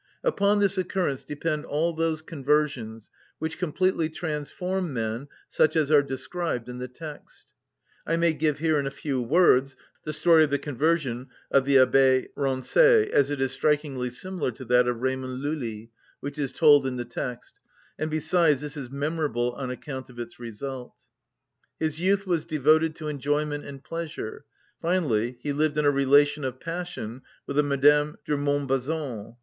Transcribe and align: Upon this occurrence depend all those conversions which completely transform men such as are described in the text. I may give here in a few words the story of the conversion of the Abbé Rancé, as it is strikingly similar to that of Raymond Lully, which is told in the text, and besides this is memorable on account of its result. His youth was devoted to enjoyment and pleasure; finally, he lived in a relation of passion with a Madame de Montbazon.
Upon 0.23 0.57
this 0.61 0.79
occurrence 0.79 1.23
depend 1.23 1.63
all 1.63 1.93
those 1.93 2.23
conversions 2.23 3.11
which 3.37 3.59
completely 3.59 4.09
transform 4.09 4.91
men 4.93 5.27
such 5.47 5.75
as 5.75 5.91
are 5.91 6.01
described 6.01 6.67
in 6.67 6.79
the 6.79 6.87
text. 6.87 7.53
I 8.07 8.15
may 8.15 8.33
give 8.33 8.57
here 8.57 8.79
in 8.79 8.87
a 8.87 8.89
few 8.89 9.21
words 9.21 9.77
the 10.03 10.11
story 10.11 10.43
of 10.43 10.49
the 10.49 10.57
conversion 10.57 11.29
of 11.51 11.65
the 11.65 11.75
Abbé 11.75 12.29
Rancé, 12.35 13.09
as 13.11 13.29
it 13.29 13.39
is 13.39 13.51
strikingly 13.51 14.09
similar 14.09 14.49
to 14.53 14.65
that 14.65 14.87
of 14.87 15.03
Raymond 15.03 15.39
Lully, 15.43 15.91
which 16.19 16.39
is 16.39 16.51
told 16.51 16.87
in 16.87 16.95
the 16.95 17.05
text, 17.05 17.59
and 17.99 18.09
besides 18.09 18.61
this 18.61 18.75
is 18.75 18.89
memorable 18.89 19.51
on 19.51 19.69
account 19.69 20.09
of 20.09 20.17
its 20.17 20.39
result. 20.39 20.95
His 21.79 21.99
youth 21.99 22.25
was 22.25 22.43
devoted 22.43 22.95
to 22.95 23.07
enjoyment 23.07 23.65
and 23.65 23.83
pleasure; 23.83 24.45
finally, 24.81 25.37
he 25.41 25.53
lived 25.53 25.77
in 25.77 25.85
a 25.85 25.91
relation 25.91 26.43
of 26.43 26.59
passion 26.59 27.21
with 27.45 27.59
a 27.59 27.61
Madame 27.61 28.15
de 28.25 28.35
Montbazon. 28.35 29.35